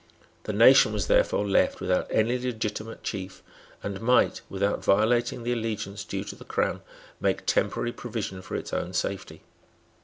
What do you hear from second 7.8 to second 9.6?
provision for its own safety.